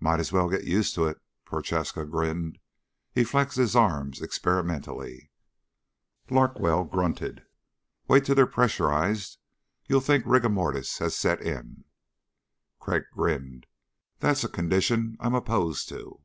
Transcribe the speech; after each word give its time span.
"Might 0.00 0.18
as 0.18 0.32
well 0.32 0.48
get 0.48 0.64
used 0.64 0.96
to 0.96 1.04
it." 1.06 1.20
Prochaska 1.44 2.04
grinned. 2.04 2.58
He 3.12 3.22
flexed 3.22 3.56
his 3.56 3.76
arms 3.76 4.20
experimentally. 4.20 5.30
Larkwell 6.28 6.82
grunted. 6.82 7.44
"Wait 8.08 8.24
till 8.24 8.34
they're 8.34 8.48
pressurized. 8.48 9.38
You'll 9.86 10.00
think 10.00 10.24
rigor 10.26 10.48
mortis 10.48 10.98
has 10.98 11.14
set 11.14 11.40
in." 11.40 11.84
Crag 12.80 13.04
grinned. 13.12 13.66
"That's 14.18 14.42
a 14.42 14.48
condition 14.48 15.16
I'm 15.20 15.34
opposed 15.36 15.88
to." 15.90 16.20